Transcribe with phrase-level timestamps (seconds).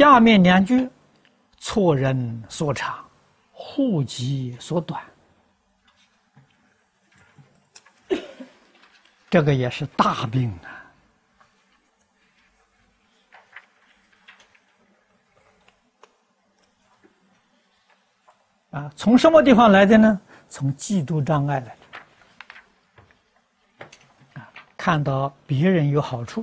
[0.00, 0.88] 下面两句，
[1.58, 3.06] 错人所长，
[3.52, 4.98] 户籍所短，
[9.28, 10.50] 这个也是大病
[18.70, 18.70] 啊！
[18.70, 20.18] 啊，从什么地方来的呢？
[20.48, 21.82] 从嫉妒障碍来的。
[24.40, 24.48] 啊，
[24.78, 26.42] 看到别人有好处。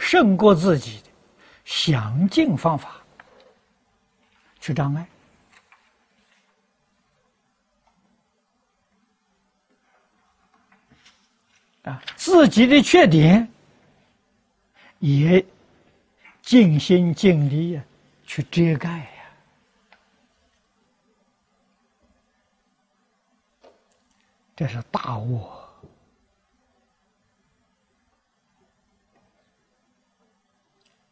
[0.00, 1.10] 胜过自己的，
[1.64, 3.00] 想尽方法
[4.58, 5.06] 去障碍
[11.84, 13.46] 啊，自己的缺点
[14.98, 15.44] 也
[16.42, 17.84] 尽心尽力呀
[18.26, 19.06] 去遮盖呀，
[24.56, 25.59] 这是大恶。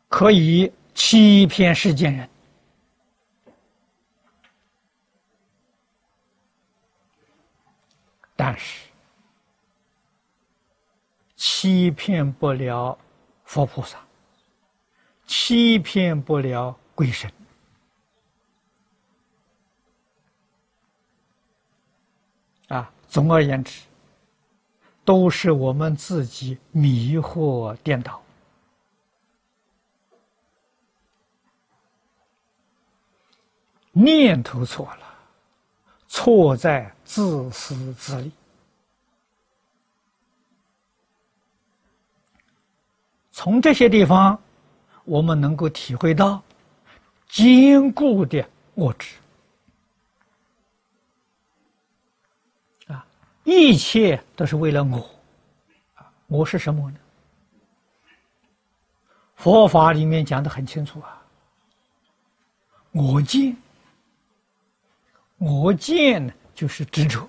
[0.09, 2.29] 可以欺骗世间人，
[8.35, 8.89] 但是
[11.37, 12.99] 欺骗不了
[13.45, 13.99] 佛菩萨，
[15.27, 17.31] 欺骗不了鬼神。
[22.69, 23.83] 啊，总而言之，
[25.05, 28.23] 都是我们自己迷惑颠倒。
[34.01, 35.15] 念头错了，
[36.07, 38.31] 错在自私自利。
[43.33, 44.41] 从这些地方，
[45.05, 46.41] 我们能够体会到
[47.29, 49.17] 坚固的我执
[52.87, 53.05] 啊！
[53.43, 54.99] 一切都是为了我
[55.97, 56.09] 啊！
[56.29, 56.99] 我是什么呢？
[59.35, 61.21] 佛法里面讲的很清楚啊，
[62.93, 63.57] 我见。
[65.39, 67.29] 我见呢，就是执着。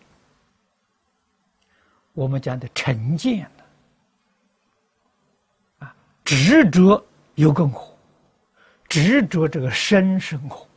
[2.14, 3.64] 我们讲的成见呢，
[5.80, 7.06] 啊，执着
[7.36, 7.96] 有更火，
[8.90, 10.68] 执着这个身是我，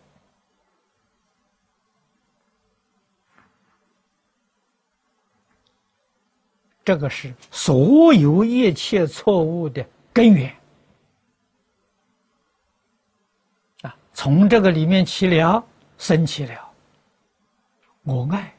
[6.85, 10.55] 这个是所有一切错误的根源。
[13.81, 15.65] 啊，从这个里面起了，
[15.97, 16.72] 生起了。
[18.03, 18.53] 我爱，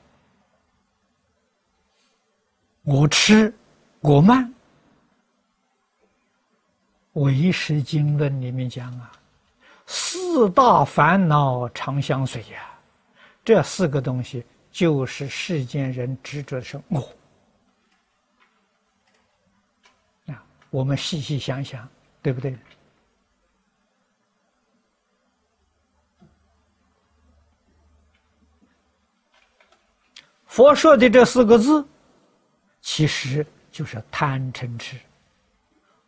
[2.83, 3.53] 我吃，
[3.99, 4.53] 我慢。
[7.13, 9.11] 唯识经论里面讲啊，
[9.85, 12.69] 四大烦恼常相随呀。
[13.43, 17.01] 这四个东西就是世间人执着的是我。
[20.27, 21.87] 啊，我们细细想想，
[22.21, 22.57] 对不对？
[30.53, 31.83] 佛说的这四个字，
[32.79, 34.99] 其实就是贪嗔痴。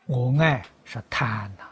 [0.05, 1.63] 我爱是贪呐，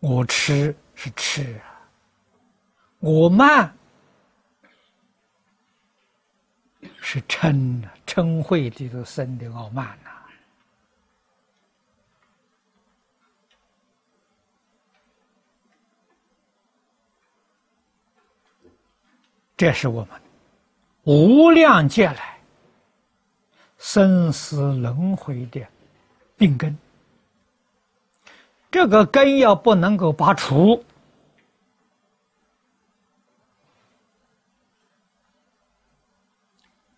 [0.00, 1.76] 我吃是吃啊，
[3.00, 3.70] 我慢
[7.02, 7.52] 是嗔
[7.82, 10.13] 呐，嗔恚的都生的傲慢呐。
[19.56, 20.20] 这是我们
[21.04, 22.38] 无量劫来
[23.78, 25.64] 生死轮回的
[26.36, 26.76] 病根。
[28.68, 30.84] 这个根要不能够拔除，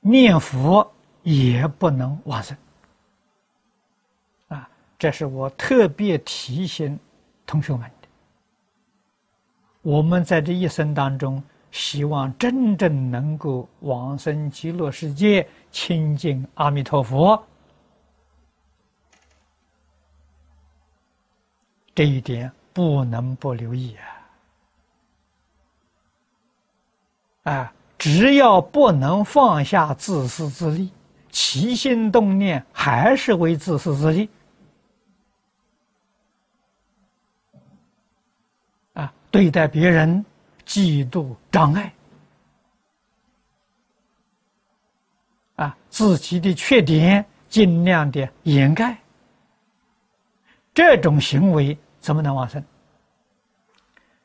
[0.01, 0.91] 念佛
[1.23, 2.57] 也不能往生。
[4.49, 4.67] 啊，
[4.99, 6.99] 这是我特别提醒
[7.45, 8.09] 同学们的。
[9.83, 11.43] 我们在这一生当中。
[11.71, 17.43] 希望真正能够往生极乐世界，亲近阿弥陀佛，
[21.95, 23.95] 这一点不能不留意
[27.45, 27.53] 啊！
[27.53, 30.91] 啊，只要不能放下自私自利，
[31.31, 34.29] 起心动念还是为自私自利，
[38.95, 40.25] 啊，对待别人。
[40.67, 41.95] 嫉妒障碍
[45.55, 48.99] 啊，自己的缺点尽量的掩盖，
[50.75, 52.63] 这种行为怎么能往生？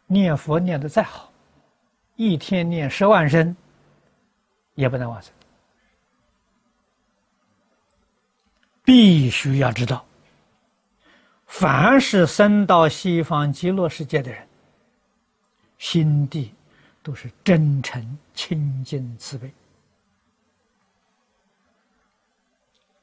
[0.07, 1.31] 念佛念的再好，
[2.15, 3.55] 一天念十万声，
[4.75, 5.31] 也不能往生。
[8.83, 10.03] 必须要知道，
[11.45, 14.45] 凡是生到西方极乐世界的人，
[15.81, 16.53] 心地
[17.01, 19.51] 都是真诚、清净、慈悲。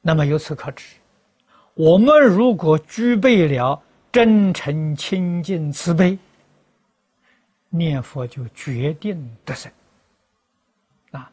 [0.01, 0.95] 那么由此可知，
[1.75, 3.83] 我们如果具备了
[4.13, 6.17] 真诚、清净、慈悲，
[7.69, 9.71] 念佛就决定得生。
[11.11, 11.29] 啊，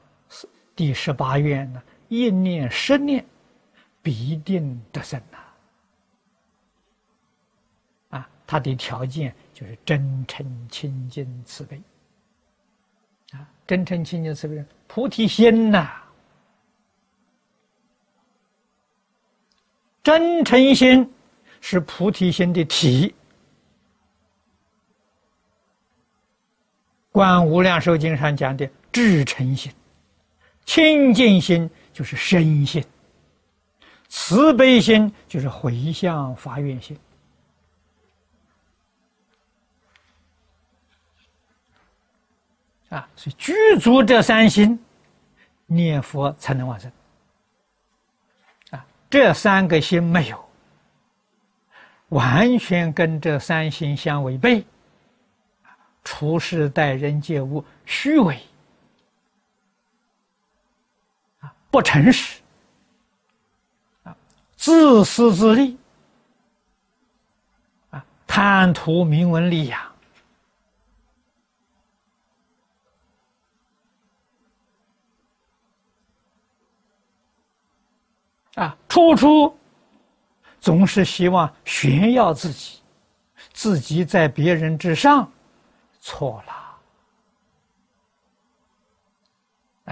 [0.76, 3.24] 第十八愿呢，一念十念，
[4.02, 5.38] 必定得生呐。
[5.38, 5.45] 啊，
[8.56, 11.82] 他的条件就是真诚、清净、慈悲。
[13.34, 15.92] 啊，真诚、清净、慈悲，菩提心呐。
[20.02, 21.12] 真诚心
[21.60, 23.10] 是菩提心的体，
[27.12, 29.70] 《观无量寿经》上讲的至诚心、
[30.64, 32.82] 清净心就是身心，
[34.08, 36.98] 慈悲心就是回向发愿心
[42.90, 44.80] 啊，所以具足这三心，
[45.66, 46.92] 念佛才能完成。
[49.10, 50.50] 这三个心没有，
[52.10, 54.66] 完全跟这三心相违背。
[56.04, 58.40] 处事待人接物虚伪，
[61.40, 62.42] 啊，不诚实，
[64.04, 64.16] 啊，
[64.56, 65.78] 自私自利，
[67.90, 69.95] 啊，贪图名闻利养。
[78.56, 79.56] 啊，处处
[80.60, 82.82] 总是希望炫耀自己，
[83.54, 85.32] 自己在别人之上，
[86.00, 86.54] 错了。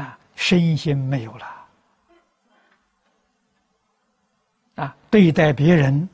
[0.02, 1.46] 啊，身心没有了。
[4.76, 6.10] 啊，对待别人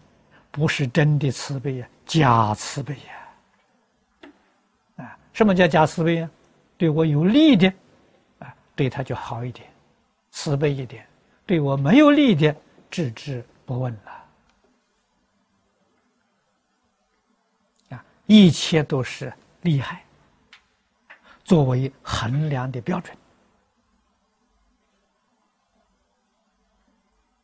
[0.52, 3.02] 不是真的慈悲呀，假慈悲呀。
[5.06, 6.30] 啊，什么叫假慈悲呀？
[6.78, 7.72] 对我有利的，
[8.40, 9.70] 啊，对他就好一点，
[10.32, 11.06] 慈悲一点。
[11.50, 12.56] 对我没有利的，
[12.92, 14.28] 置之不问了。
[17.90, 20.06] 啊，一切都是利害，
[21.44, 23.18] 作为衡量的标准。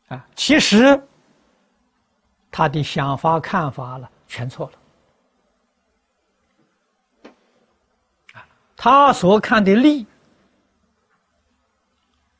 [0.06, 1.02] 啊，其实
[2.48, 4.78] 他的想法看法了，全错了。
[8.34, 10.06] 啊，他所看的利，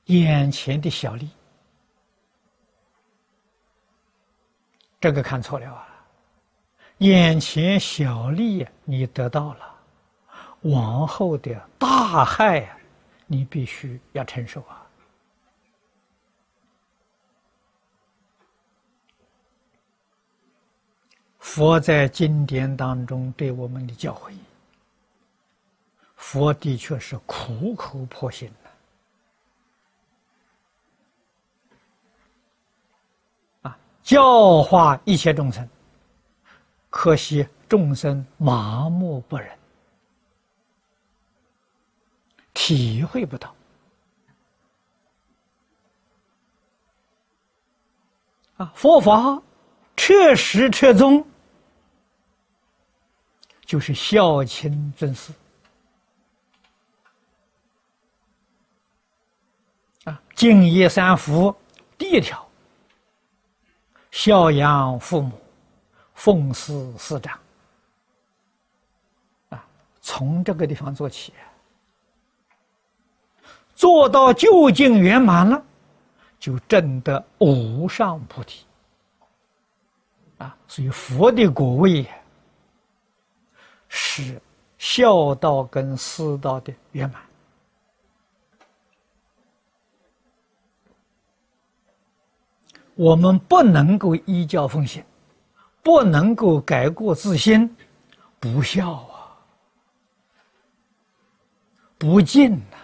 [0.04, 1.28] 眼前的小利。
[5.06, 5.86] 这个看错了啊！
[6.98, 9.72] 眼前小利你得到了，
[10.62, 12.76] 往后的大害
[13.24, 14.84] 你必须要承受啊！
[21.38, 24.32] 佛在经典当中对我们的教诲，
[26.16, 28.50] 佛的确是苦口婆心。
[34.06, 35.68] 教化一切众生，
[36.90, 39.58] 可惜众生麻木不仁，
[42.54, 43.52] 体会不到
[48.58, 48.72] 啊！
[48.76, 49.42] 佛法
[49.96, 51.26] 彻实彻宗，
[53.64, 55.32] 就是孝亲尊师
[60.04, 61.52] 啊，敬业三福
[61.98, 62.45] 第一条。
[64.16, 65.30] 孝养父母，
[66.14, 67.38] 奉事师长，
[69.50, 69.62] 啊，
[70.00, 71.34] 从这个地方做起，
[73.74, 75.62] 做到究竟圆满了，
[76.40, 78.64] 就证得无上菩提。
[80.38, 82.08] 啊，所以佛的果位
[83.86, 84.40] 是
[84.78, 87.20] 孝道跟师道的圆满。
[92.96, 95.04] 我们不能够依教奉行，
[95.82, 97.76] 不能够改过自新，
[98.40, 99.36] 不孝啊，
[101.98, 102.76] 不敬呐。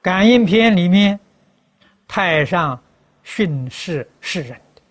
[0.00, 1.20] 感应篇里面，
[2.08, 2.82] 太上
[3.22, 4.82] 训示世人的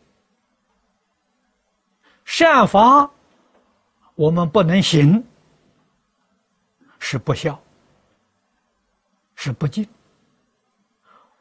[2.25, 3.10] 善法，
[4.13, 5.25] 我们不能行，
[7.00, 7.60] 是不孝，
[9.36, 9.88] 是不敬。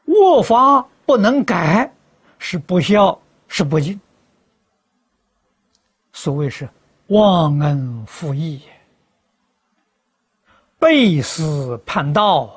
[0.09, 1.91] 卧法不能改，
[2.39, 3.99] 是不孝，是不敬。
[6.11, 6.67] 所谓是
[7.07, 8.61] 忘恩负义、
[10.79, 12.49] 背私叛道，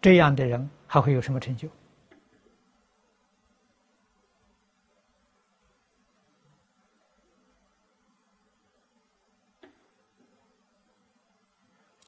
[0.00, 1.68] 这样的人还会有什么成就？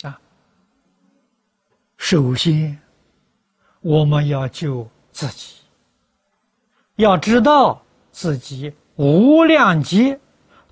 [0.02, 0.18] 啊，
[1.98, 2.81] 首先。
[3.82, 5.56] 我们要救自己，
[6.96, 10.18] 要知道自己无量劫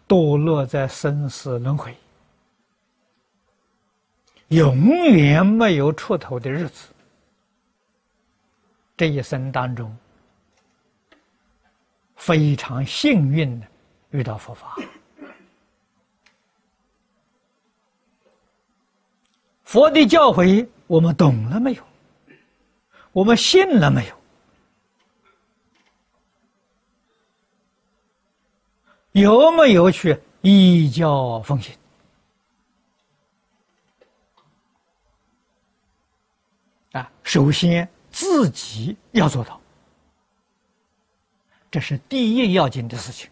[0.09, 1.95] 堕落在生死轮回，
[4.49, 4.77] 永
[5.11, 6.89] 远没有出头的日子。
[8.97, 9.97] 这一生当中，
[12.15, 13.67] 非常幸运的
[14.11, 14.77] 遇到佛法。
[19.65, 21.90] 佛的教诲，我们懂了没有？
[23.13, 24.17] 我们信了没有？
[29.13, 31.75] 有没有去依教奉行？
[36.93, 37.89] 啊，首先。
[38.13, 39.61] 自己要做到，
[41.71, 43.31] 这是第一要紧的事情。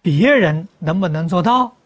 [0.00, 1.76] 别人能不能做到，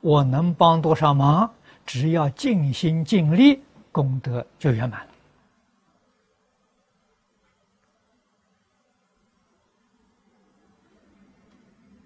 [0.00, 1.54] 我能帮多少忙，
[1.86, 5.06] 只要尽心尽力，功德就圆满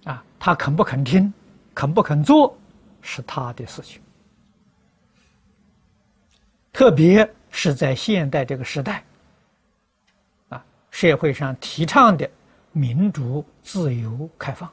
[0.05, 0.13] 了。
[0.13, 1.33] 啊，他肯不肯听，
[1.75, 2.57] 肯不肯做，
[3.03, 4.01] 是他的事情。
[6.73, 9.03] 特别是在现代这个时代。
[10.49, 12.29] 啊社会上提倡的
[12.73, 14.73] 民主、自由、开放，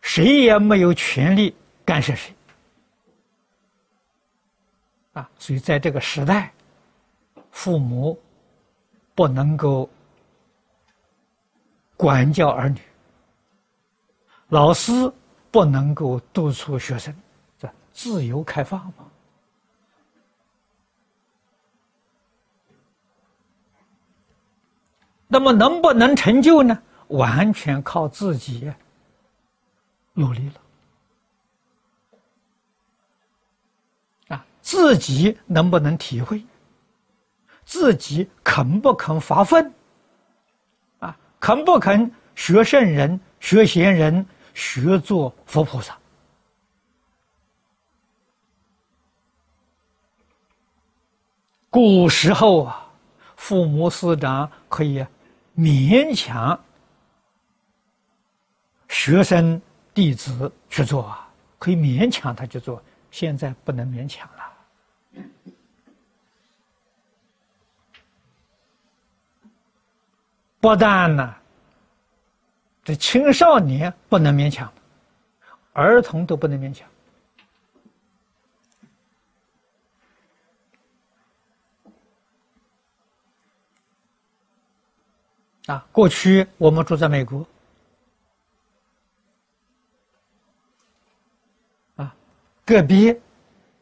[0.00, 1.54] 谁也没有权利
[1.84, 2.34] 干涉谁。
[5.14, 6.52] 啊，所以在这个时代，
[7.50, 8.20] 父母
[9.14, 9.88] 不能够
[11.96, 12.80] 管教儿女，
[14.48, 14.92] 老师
[15.50, 17.14] 不能够督促学生，
[17.58, 19.06] 这自由开放嘛。
[25.26, 26.82] 那么能不能成就呢？
[27.08, 28.70] 完全靠自己
[30.12, 30.54] 努力了
[34.36, 34.46] 啊！
[34.60, 36.44] 自己能不能体会？
[37.64, 39.72] 自己肯不肯发奋？
[40.98, 44.26] 啊，肯不肯学圣人、学贤人、
[44.58, 45.96] 学做佛菩萨？
[51.70, 52.90] 古时候啊，
[53.36, 55.06] 父母师长可以。
[55.56, 56.56] 勉强
[58.88, 59.60] 学生
[59.92, 65.22] 弟子去做啊，可以勉强他去做，现在不能勉强了。
[70.60, 71.34] 不但呢，
[72.88, 74.72] 这青少年不能勉强，
[75.74, 76.88] 儿童都不能勉强。
[85.66, 87.46] 啊，过去我们住在美国，
[91.96, 92.16] 啊，
[92.64, 93.14] 隔壁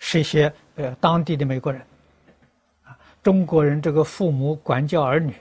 [0.00, 1.80] 是一些呃当地的美国人，
[2.82, 5.32] 啊，中国人这个父母管教儿女，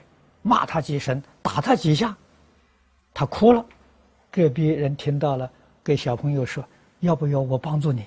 [0.42, 2.16] 骂他几声，打他几下，
[3.18, 3.64] 他哭了，
[4.30, 5.50] 隔壁人听到了，
[5.82, 6.62] 给小朋友说，
[7.00, 8.04] 要不要我帮助你？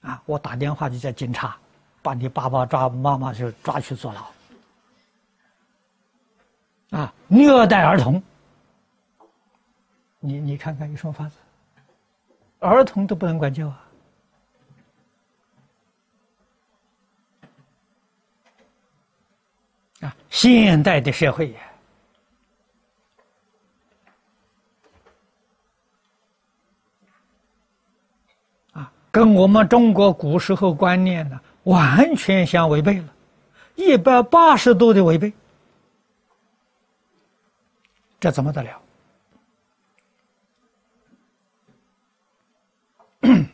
[0.00, 1.56] 啊，我打电话就叫警察，
[2.02, 4.26] 把你爸爸抓，妈妈就抓去坐牢。
[6.98, 8.20] 啊，虐待儿童，
[10.18, 11.36] 你你看看有什么法子？
[12.58, 13.88] 儿童都不能管教啊！
[20.00, 21.60] 啊，现代的社会呀，
[29.10, 33.12] 跟我们中国古时候观念呢完全相违背了，
[33.74, 35.32] 一百八十度的违背。
[38.20, 38.82] 这怎么得了？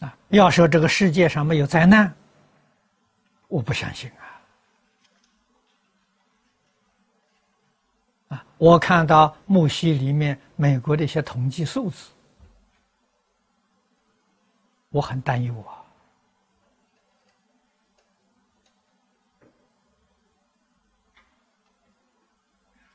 [0.00, 0.16] 啊！
[0.28, 2.14] 要说这个世界上没有灾难，
[3.48, 4.27] 我不相信啊！
[8.58, 12.08] 我看到木西里面美国的一些统计数字，
[14.90, 15.72] 我很担忧啊。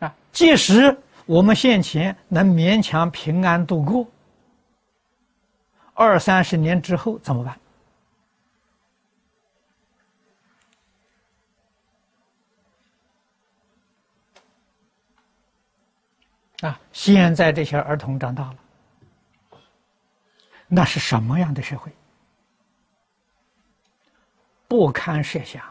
[0.05, 0.15] 啊！
[0.34, 4.05] 即使我们现前能勉强平安度过，
[5.93, 7.58] 二三十年之后怎么办？
[16.63, 16.79] 啊！
[16.93, 18.55] 现在这些儿童长大了，
[20.67, 21.91] 那是什么样的社会？
[24.67, 25.62] 不堪设想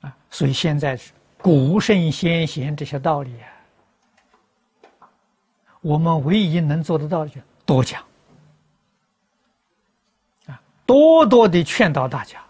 [0.00, 0.14] 啊。
[0.30, 5.06] 所以现在是古圣先贤这些道理啊，
[5.82, 8.02] 我们唯一能做得到的就多讲
[10.46, 12.42] 啊，多多的劝导大家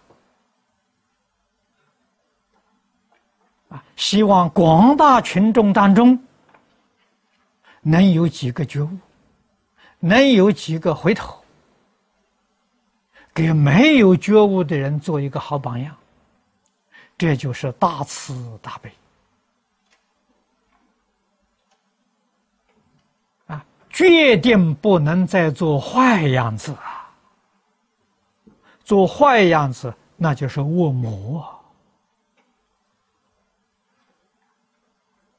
[3.73, 6.21] 啊，希望广大群众当中
[7.81, 8.89] 能有几个觉悟，
[9.99, 11.43] 能有几个回头，
[13.33, 15.95] 给没有觉悟的人做一个好榜样。
[17.17, 18.91] 这就是大慈大悲
[23.47, 23.65] 啊！
[23.89, 27.11] 决定不能再做坏样子啊！
[28.83, 31.39] 做坏样子，那就是恶魔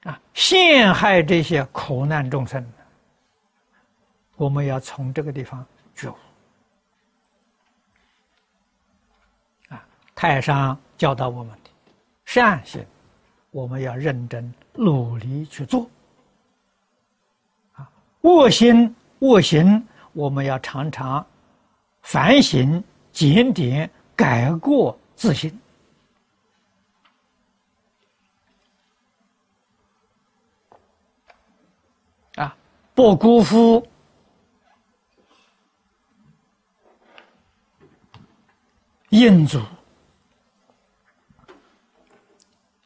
[0.05, 0.19] 啊！
[0.35, 2.63] 陷害这些苦难众生，
[4.37, 5.65] 我们要从这个地方
[5.95, 6.15] 觉悟
[9.69, 9.87] 啊！
[10.15, 11.57] 太上教导我们。
[12.27, 12.85] 善行，
[13.51, 15.89] 我们要认真努力去做；
[17.75, 17.89] 啊，
[18.23, 21.25] 恶心恶行，我们要常常
[22.03, 25.57] 反省、检点、改过自新。
[32.37, 32.57] 啊，
[32.95, 33.87] 不辜负
[39.11, 39.61] 印祖。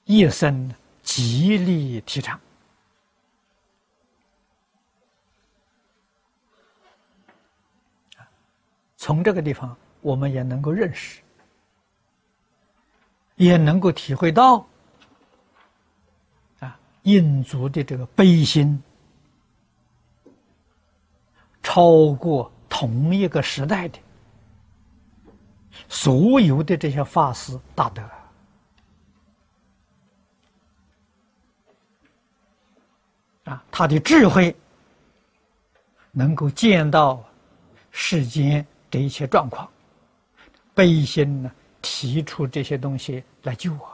[0.05, 2.41] 一生极力提倡
[8.97, 11.21] 从这个地方，我们也能够认识，
[13.37, 14.67] 也能够体会到
[16.61, 18.83] 啊，印族的这个悲心，
[21.79, 24.01] 超过同一个时代的
[25.88, 28.03] 所有的这些法师大德。
[33.45, 34.53] 啊，他的智慧
[36.11, 37.25] 能够见到
[37.93, 39.71] 世间这一切状况，
[40.75, 43.88] 悲心呢，提出这些东西来救我，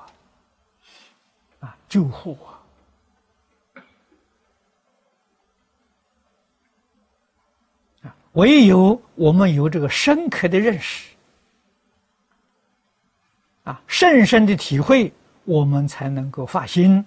[1.60, 2.58] 啊，救护我。
[8.34, 11.08] 唯有我们有这个深刻的认识，
[13.64, 15.12] 啊，深深的体会，
[15.44, 17.04] 我们才能够发心。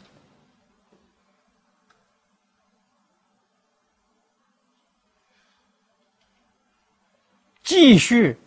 [7.62, 8.38] 继续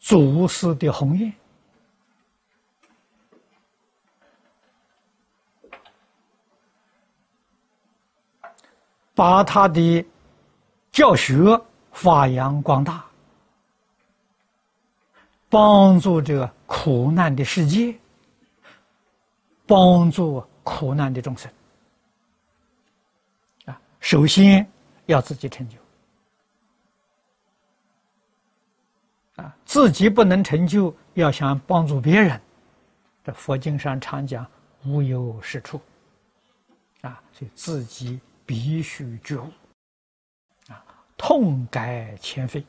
[0.00, 1.32] 祖师的宏愿，
[9.18, 10.06] 把他的
[10.92, 13.04] 教学发扬光大，
[15.48, 17.98] 帮助这个苦难的世界，
[19.66, 21.50] 帮助苦难的众生。
[23.64, 24.64] 啊，首先。
[25.06, 25.78] 要自己成就
[29.42, 29.56] 啊！
[29.64, 32.38] 自己不能成就，要想帮助别人，
[33.24, 34.46] 这佛经上常讲
[34.84, 35.80] “无有是处”，
[37.00, 39.52] 啊，所以自己必须觉悟
[40.68, 40.82] 啊，
[41.18, 42.64] 痛改前非。